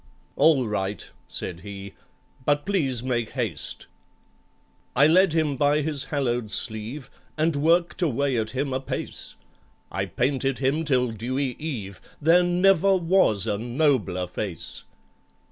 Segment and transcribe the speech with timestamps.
[0.35, 1.93] "All right," said he,
[2.43, 3.85] "but please make haste."
[4.95, 9.35] I led him by his hallowed sleeve, And worked away at him apace,
[9.91, 14.85] I painted him till dewy eve,— There never was a nobler face!